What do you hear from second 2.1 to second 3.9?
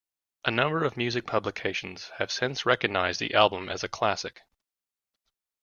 have since recognized the album as a